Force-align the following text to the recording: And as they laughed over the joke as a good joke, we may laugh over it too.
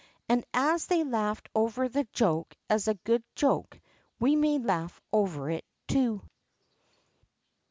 And 0.27 0.43
as 0.51 0.87
they 0.87 1.03
laughed 1.03 1.47
over 1.53 1.87
the 1.87 2.05
joke 2.11 2.55
as 2.71 2.87
a 2.87 2.95
good 2.95 3.23
joke, 3.35 3.79
we 4.19 4.35
may 4.35 4.57
laugh 4.57 4.99
over 5.13 5.51
it 5.51 5.63
too. 5.87 6.23